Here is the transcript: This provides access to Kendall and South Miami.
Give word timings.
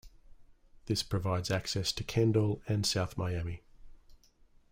This 0.87 1.03
provides 1.03 1.51
access 1.51 1.91
to 1.91 2.03
Kendall 2.03 2.59
and 2.67 2.87
South 2.87 3.19
Miami. 3.19 3.61